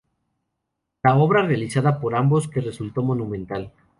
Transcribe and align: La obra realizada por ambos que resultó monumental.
La 1.03 1.15
obra 1.15 1.43
realizada 1.43 1.99
por 1.99 2.15
ambos 2.15 2.47
que 2.47 2.59
resultó 2.59 3.03
monumental. 3.03 3.71